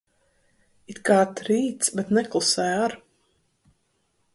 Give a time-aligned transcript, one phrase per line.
[0.93, 3.01] It kā trīc, bet neklusē ar.